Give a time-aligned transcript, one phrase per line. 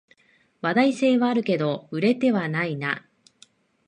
[0.61, 3.07] 話題性はあるけど売れてはないな